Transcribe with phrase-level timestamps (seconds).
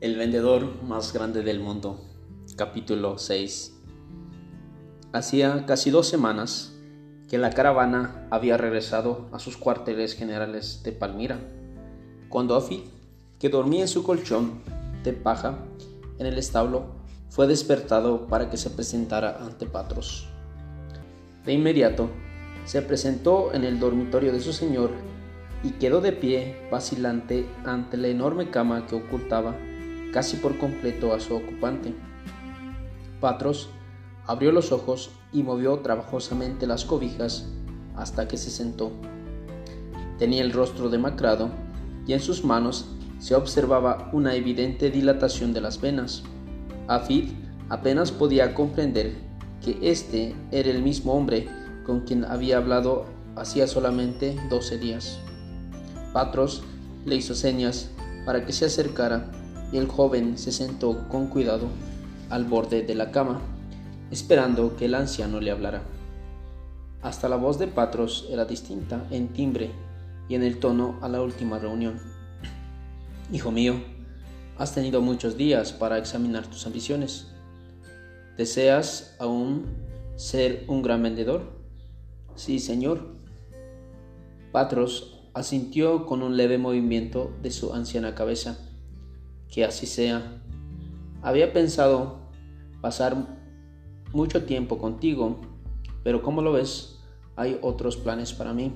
[0.00, 1.98] El vendedor más grande del mundo.
[2.54, 3.80] Capítulo 6.
[5.12, 6.72] Hacía casi dos semanas
[7.28, 11.40] que la caravana había regresado a sus cuarteles generales de Palmira,
[12.28, 12.82] cuando Afid,
[13.40, 14.62] que dormía en su colchón
[15.02, 15.58] de paja
[16.20, 16.84] en el establo,
[17.28, 20.28] fue despertado para que se presentara ante Patros.
[21.44, 22.08] De inmediato,
[22.66, 24.92] se presentó en el dormitorio de su señor
[25.64, 29.56] y quedó de pie vacilante ante la enorme cama que ocultaba
[30.18, 31.94] casi por completo a su ocupante.
[33.20, 33.68] Patros
[34.26, 37.46] abrió los ojos y movió trabajosamente las cobijas
[37.94, 38.90] hasta que se sentó.
[40.18, 41.50] Tenía el rostro demacrado
[42.04, 42.86] y en sus manos
[43.20, 46.24] se observaba una evidente dilatación de las venas.
[46.88, 47.30] Afid
[47.68, 49.14] apenas podía comprender
[49.64, 51.48] que este era el mismo hombre
[51.86, 53.04] con quien había hablado
[53.36, 55.20] hacía solamente doce días.
[56.12, 56.64] Patros
[57.06, 57.88] le hizo señas
[58.24, 59.30] para que se acercara
[59.72, 61.68] y el joven se sentó con cuidado
[62.30, 63.40] al borde de la cama,
[64.10, 65.82] esperando que el anciano le hablara.
[67.02, 69.70] Hasta la voz de Patros era distinta en timbre
[70.28, 72.00] y en el tono a la última reunión.
[73.32, 73.74] Hijo mío,
[74.56, 77.28] has tenido muchos días para examinar tus ambiciones.
[78.36, 79.66] ¿Deseas aún
[80.16, 81.58] ser un gran vendedor?
[82.34, 83.16] Sí, señor.
[84.52, 88.67] Patros asintió con un leve movimiento de su anciana cabeza
[89.50, 90.42] que así sea.
[91.22, 92.18] Había pensado
[92.80, 93.16] pasar
[94.12, 95.40] mucho tiempo contigo,
[96.02, 97.00] pero como lo ves,
[97.36, 98.72] hay otros planes para mí.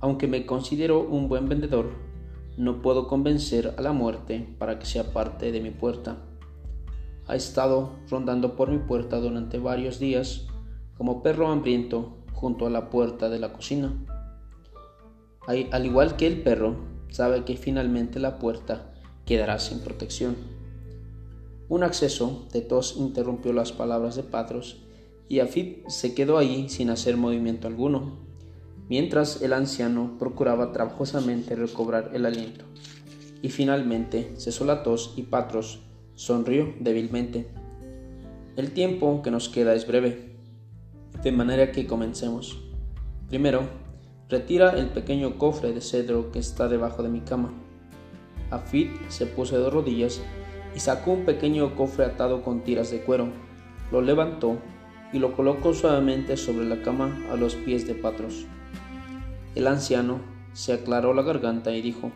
[0.00, 1.90] Aunque me considero un buen vendedor,
[2.56, 6.18] no puedo convencer a la muerte para que sea parte de mi puerta.
[7.26, 10.46] Ha estado rondando por mi puerta durante varios días
[10.96, 13.94] como perro hambriento junto a la puerta de la cocina.
[15.46, 16.76] Al igual que el perro,
[17.08, 18.93] sabe que finalmente la puerta
[19.26, 20.36] quedará sin protección.
[21.68, 24.82] Un acceso de tos interrumpió las palabras de Patros
[25.28, 28.18] y Afid se quedó allí sin hacer movimiento alguno,
[28.88, 32.64] mientras el anciano procuraba trabajosamente recobrar el aliento.
[33.40, 35.80] Y finalmente cesó la tos y Patros
[36.14, 37.48] sonrió débilmente.
[38.56, 40.36] El tiempo que nos queda es breve,
[41.22, 42.62] de manera que comencemos.
[43.28, 43.68] Primero,
[44.28, 47.63] retira el pequeño cofre de cedro que está debajo de mi cama.
[48.54, 50.22] Afid se puso de rodillas
[50.74, 53.28] y sacó un pequeño cofre atado con tiras de cuero.
[53.92, 54.58] Lo levantó
[55.12, 58.46] y lo colocó suavemente sobre la cama a los pies de Patros.
[59.54, 60.18] El anciano
[60.52, 62.10] se aclaró la garganta y dijo,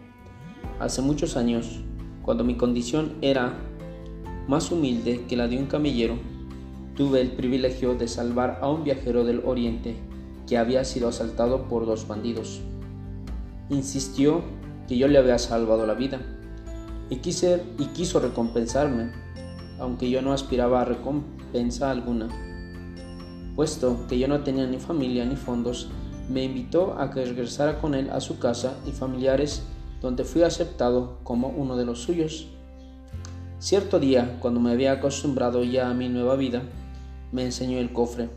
[0.81, 1.81] Hace muchos años,
[2.23, 3.55] cuando mi condición era
[4.49, 6.17] más humilde que la de un camillero,
[6.97, 9.97] tuve el privilegio de salvar a un viajero del Oriente
[10.49, 12.61] que había sido asaltado por dos bandidos.
[13.71, 14.43] Insistió
[14.89, 16.19] que yo le había salvado la vida
[17.11, 19.13] y, quise, y quiso recompensarme,
[19.79, 22.29] aunque yo no aspiraba a recompensa alguna.
[23.55, 25.89] Puesto que yo no tenía ni familia ni fondos,
[26.29, 29.63] me invitó a que regresara con él a su casa y familiares
[30.01, 32.47] donde fui aceptado como uno de los suyos.
[33.59, 36.63] Cierto día, cuando me había acostumbrado ya a mi nueva vida,
[37.33, 38.29] me enseñó el cofre.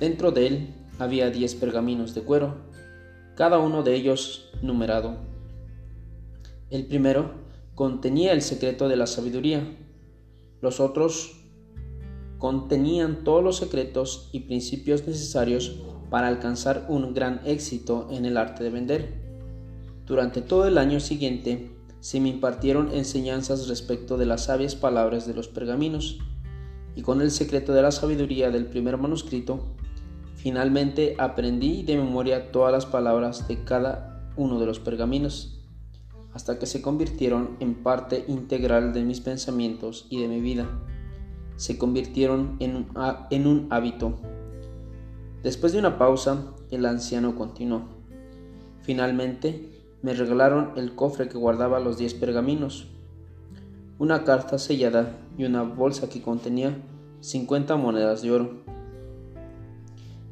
[0.00, 2.54] Dentro de él había diez pergaminos de cuero,
[3.34, 5.35] cada uno de ellos numerado.
[6.68, 7.30] El primero
[7.76, 9.62] contenía el secreto de la sabiduría.
[10.60, 11.36] Los otros
[12.38, 15.76] contenían todos los secretos y principios necesarios
[16.10, 19.14] para alcanzar un gran éxito en el arte de vender.
[20.06, 25.34] Durante todo el año siguiente se me impartieron enseñanzas respecto de las sabias palabras de
[25.34, 26.18] los pergaminos,
[26.96, 29.60] y con el secreto de la sabiduría del primer manuscrito,
[30.34, 35.55] finalmente aprendí de memoria todas las palabras de cada uno de los pergaminos
[36.36, 40.66] hasta que se convirtieron en parte integral de mis pensamientos y de mi vida.
[41.56, 42.88] Se convirtieron en un,
[43.30, 44.18] en un hábito.
[45.42, 47.84] Después de una pausa, el anciano continuó.
[48.82, 49.70] Finalmente,
[50.02, 52.86] me regalaron el cofre que guardaba los diez pergaminos,
[53.98, 56.76] una carta sellada y una bolsa que contenía
[57.20, 58.50] 50 monedas de oro.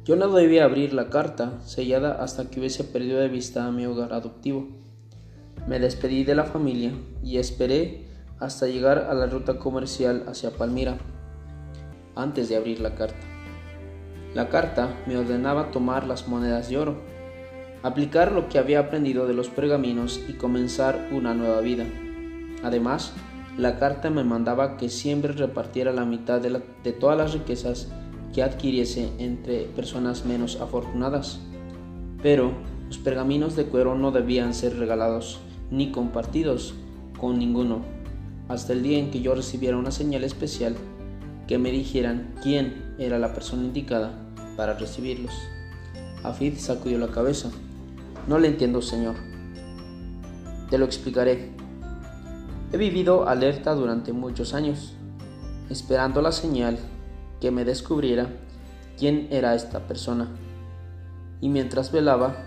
[0.03, 3.87] Yo no debía abrir la carta sellada hasta que hubiese perdido de vista a mi
[3.87, 4.67] hogar adoptivo.
[5.67, 6.91] Me despedí de la familia
[7.23, 8.05] y esperé
[8.39, 10.97] hasta llegar a la ruta comercial hacia Palmira,
[12.15, 13.25] antes de abrir la carta.
[14.33, 16.97] La carta me ordenaba tomar las monedas de oro,
[17.83, 21.85] aplicar lo que había aprendido de los pergaminos y comenzar una nueva vida.
[22.63, 23.13] Además,
[23.57, 27.87] la carta me mandaba que siempre repartiera la mitad de, todas las riquezas
[28.33, 31.39] que adquiriese entre personas menos afortunadas.
[32.21, 32.51] Pero
[32.87, 35.39] los pergaminos de cuero no debían ser regalados
[35.71, 36.73] ni compartidos
[37.19, 37.81] con ninguno.
[38.47, 40.75] hasta el día en que yo recibiera una señal especial
[41.47, 44.11] que me dijeran quién era la persona indicada
[44.55, 45.33] para recibirlos.
[46.23, 47.49] Afid sacudió la cabeza.
[48.27, 49.15] No le entiendo, señor.
[50.69, 51.51] Te lo explicaré.
[52.71, 54.93] He vivido alerta durante muchos años,
[55.69, 56.77] esperando la señal
[57.41, 58.29] que me descubriera
[58.97, 60.27] quién era esta persona.
[61.41, 62.37] Y mientras velaba,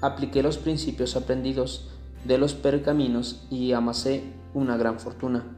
[0.00, 1.88] apliqué los principios aprendidos
[2.24, 4.22] de los pergaminos y amasé
[4.54, 5.56] una gran fortuna.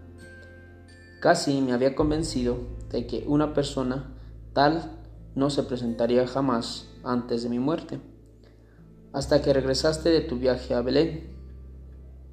[1.20, 2.58] Casi me había convencido
[2.90, 4.14] de que una persona
[4.52, 4.98] tal
[5.34, 8.00] no se presentaría jamás antes de mi muerte,
[9.12, 11.28] hasta que regresaste de tu viaje a Belén.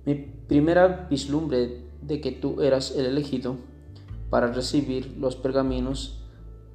[0.06, 3.58] Mi primera vislumbre de que tú eras el elegido
[4.30, 6.24] para recibir los pergaminos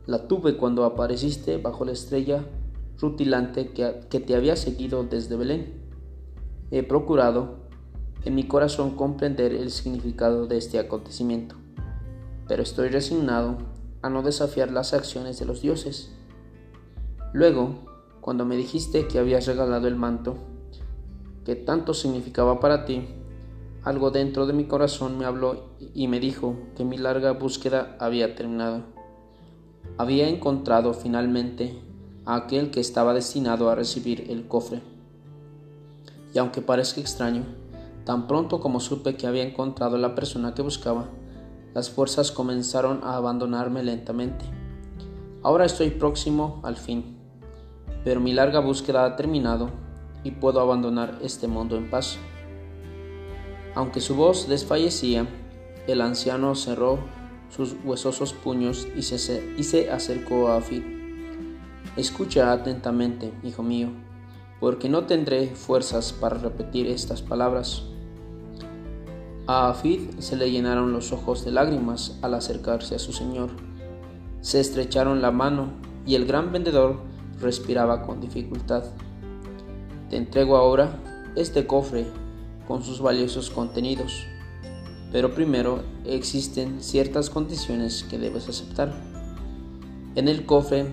[0.07, 2.45] la tuve cuando apareciste bajo la estrella
[3.03, 5.75] rutilante que, que te había seguido desde Belén.
[6.71, 7.57] He procurado
[8.25, 11.57] en mi corazón comprender el significado de este acontecimiento,
[12.49, 13.59] pero estoy resignado
[14.01, 16.13] a no desafiar las acciones de los dioses.
[17.33, 17.75] Luego,
[18.21, 20.37] cuando me dijiste que habías regalado el manto,
[21.45, 23.09] que tanto significaba para ti,
[23.83, 28.37] algo dentro de mi corazón me habló y me dijo que mi larga búsqueda había
[28.37, 28.85] terminado.
[29.99, 31.83] Había encontrado finalmente
[32.25, 34.83] a aquel que estaba destinado a recibir el cofre.
[36.35, 37.45] Y aunque parezca extraño,
[38.05, 41.09] tan pronto como supe que había encontrado la persona que buscaba,
[41.75, 44.45] las fuerzas comenzaron a abandonarme lentamente.
[45.43, 47.17] Ahora estoy próximo al fin,
[48.05, 49.71] pero mi larga búsqueda ha terminado
[50.25, 52.19] y puedo abandonar este mundo en paz.
[53.75, 55.27] Aunque su voz desfallecía,
[55.87, 56.99] el anciano cerró
[57.49, 60.83] sus huesosos puños y se, acercó a Afid.
[61.97, 63.89] Escucha atentamente, hijo mío,
[64.61, 67.83] porque no tendré fuerzas para repetir estas palabras.
[69.47, 73.51] A Afid se le llenaron los ojos de lágrimas al acercarse a su señor.
[74.41, 75.69] Se estrecharon la mano
[76.07, 77.01] y el gran vendedor
[77.41, 78.85] respiraba con dificultad.
[80.09, 80.99] Te entrego ahora
[81.37, 82.07] este cofre
[82.67, 84.25] con sus valiosos contenidos,
[85.11, 88.95] pero primero existen ciertas condiciones que debes aceptar.
[90.15, 90.87] En el cofre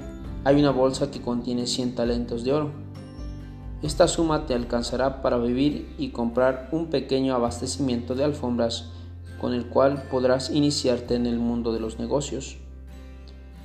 [0.43, 2.89] hay una bolsa que contiene 100 talentos de oro
[3.81, 8.89] esta suma te alcanzará para vivir y comprar un pequeño abastecimiento de alfombras
[9.39, 12.57] con el cual podrás iniciarte en el mundo de los negocios.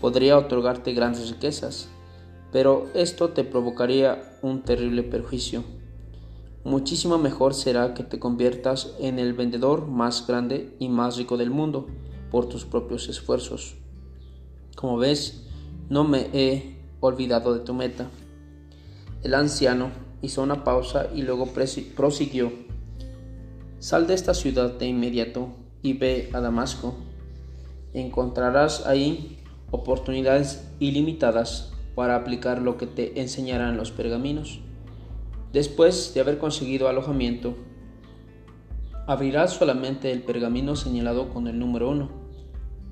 [0.01, 1.89] Podría otorgarte grandes riquezas,
[2.53, 5.65] pero esto te provocaría un terrible perjuicio.
[6.63, 11.51] Muchísimo mejor será que te conviertas en el vendedor más grande y más rico del
[11.51, 11.89] mundo
[12.31, 13.75] por tus propios esfuerzos.
[14.77, 15.44] Como ves,
[15.89, 18.09] no me he olvidado de tu meta.
[19.23, 19.91] El anciano
[20.23, 21.49] hizo una pausa y luego
[21.97, 22.53] prosiguió.
[23.79, 25.49] Sal de esta ciudad de inmediato
[25.83, 26.95] y ve a Damasco.
[27.93, 29.39] Encontrarás ahí
[29.71, 34.61] oportunidades ilimitadas para aplicar lo que te enseñarán los pergaminos.
[35.53, 37.55] Después de haber conseguido alojamiento,
[39.07, 42.09] abrirás solamente el pergamino señalado con el número 1.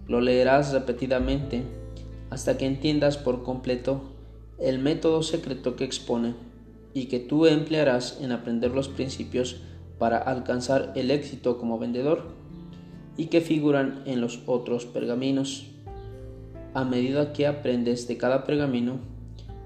[0.08, 1.64] Lo leerás repetidamente
[2.32, 4.00] hasta que entiendas por completo
[4.58, 6.34] el método secreto que expone
[6.94, 9.56] y que tú emplearás en aprender los principios
[9.98, 12.28] para alcanzar el éxito como vendedor
[13.18, 15.66] y que figuran en los otros pergaminos.
[16.72, 19.00] A medida que aprendes de cada pergamino,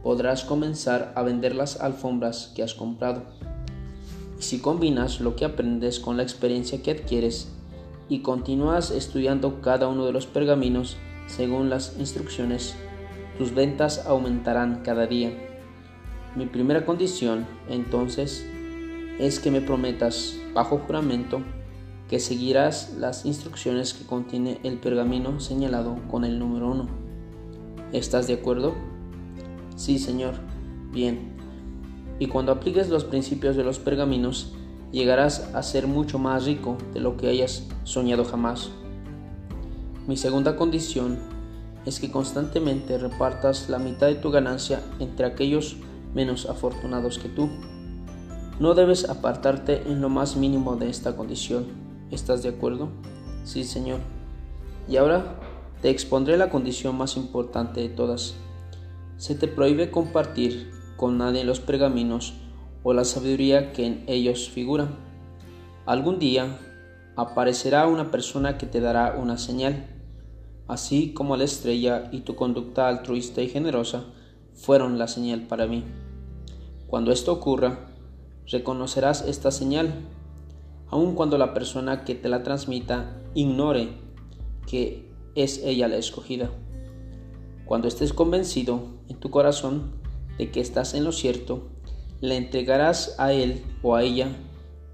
[0.03, 3.23] podrás comenzar a vender las alfombras que has comprado.
[4.41, 7.49] Y si combinas lo que aprendes con la experiencia que adquieres
[8.09, 12.75] y continúas estudiando cada uno de los pergaminos según las instrucciones,
[13.39, 15.31] tus ventas aumentarán cada día
[16.37, 18.47] mi primera condición, entonces,
[19.19, 21.41] es que me prometas, bajo juramento,
[22.11, 26.89] que seguirás las instrucciones que contiene el pergamino señalado con el número 1.
[27.93, 28.75] ¿Estás de acuerdo?
[29.77, 30.35] Sí, Señor.
[30.93, 31.35] Bien.
[32.19, 34.53] Y cuando apliques los principios de los pergaminos,
[34.93, 38.71] llegarás a ser mucho más rico de lo que hayas soñado jamás.
[40.07, 41.19] Mi segunda condición
[41.85, 45.79] es que constantemente repartas la mitad de tu ganancia entre aquellos
[46.15, 47.49] menos afortunados que tú.
[48.61, 51.67] No debes apartarte en lo más mínimo de esta condición.
[52.13, 52.89] ¿Estás de acuerdo?
[53.45, 53.99] Sí, Señor.
[54.89, 55.41] Y ahora
[55.83, 58.35] te expondré la condición más importante de todas.
[59.17, 62.35] Se te prohíbe compartir con nadie los pergaminos
[62.85, 64.89] o la sabiduría que en ellos figura.
[65.85, 66.59] Algún día
[67.17, 69.96] aparecerá una persona que te dará una señal,
[70.69, 74.05] así como la estrella y tu conducta altruista y generosa
[74.55, 75.85] fueron la señal para mí.
[76.87, 77.91] Cuando esto ocurra,
[78.47, 79.93] reconocerás esta señal.
[80.89, 83.89] aun cuando la persona que te la transmita ignore
[84.69, 86.51] que es ella la escogida.
[87.65, 89.91] Cuando estés convencido en tu corazón
[90.39, 91.69] de que estás en lo cierto,
[92.21, 94.29] le entregarás a él o a ella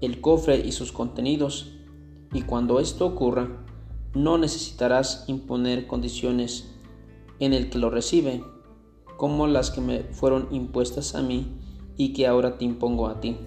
[0.01, 1.71] el cofre y sus contenidos,
[2.33, 3.62] y cuando esto ocurra,
[4.13, 6.69] no necesitarás imponer condiciones
[7.39, 8.43] en el que lo recibe,
[9.17, 11.59] como las que me fueron impuestas a mí
[11.97, 13.37] y que ahora te impongo a ti.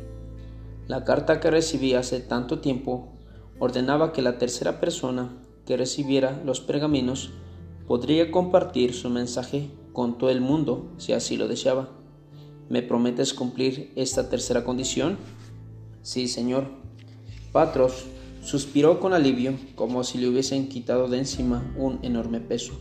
[0.87, 3.13] La carta que recibí hace tanto tiempo
[3.59, 7.31] ordenaba que la tercera persona que recibiera los pergaminos
[7.87, 11.89] podría compartir su mensaje con todo el mundo si así lo deseaba.
[12.69, 15.17] ¿Me prometes cumplir esta tercera condición?
[16.03, 16.69] Sí, señor.
[17.53, 18.07] Patros
[18.47, 22.75] suspiró con alivio, como si le hubiesen quitado de encima un enorme peso.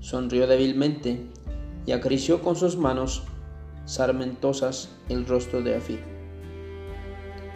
[0.00, 1.20] Sonrió débilmente
[1.86, 3.22] y acarició con sus manos
[3.84, 6.00] sarmentosas el rostro de Afid.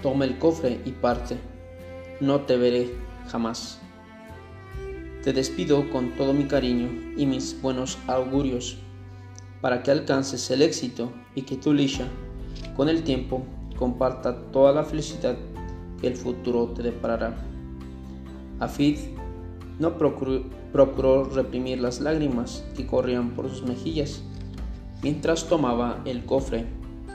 [0.03, 1.37] Toma el cofre y parte.
[2.21, 2.95] No te veré
[3.27, 3.81] jamás.
[5.25, 8.77] Te despido con todo mi cariño y mis buenos augurios
[9.61, 12.07] para que alcances el éxito y que tu Lisha,
[12.77, 13.43] con el tiempo,
[13.77, 15.37] comparta toda la felicidad
[16.03, 17.37] el futuro te deparará.
[18.61, 18.99] Afid
[19.79, 20.43] no procuró,
[20.73, 24.23] procuró reprimir las lágrimas que corrían por sus mejillas
[25.03, 26.67] mientras tomaba el cofre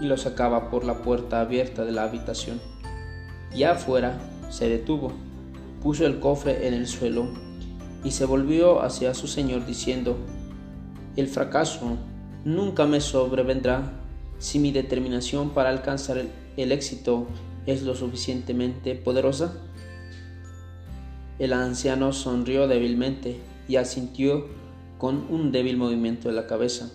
[0.02, 2.60] y lo sacaba por la puerta abierta de la habitación.
[3.56, 5.12] Ya afuera se detuvo,
[5.82, 7.28] puso el cofre en el suelo
[8.04, 10.18] y se volvió hacia su señor diciendo,
[11.16, 11.98] El fracaso
[12.46, 13.94] nunca me sobrevendrá
[14.38, 16.18] si mi determinación para alcanzar
[16.58, 17.26] el, éxito
[17.68, 19.54] es lo suficientemente poderosa.
[21.38, 24.48] El anciano sonrió débilmente y asintió
[24.98, 26.90] con un débil movimiento de la cabeza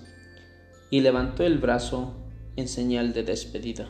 [0.91, 2.17] y levantó el brazo
[2.57, 3.89] en señal de despedida.